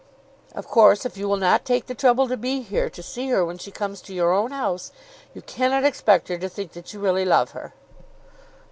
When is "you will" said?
1.15-1.37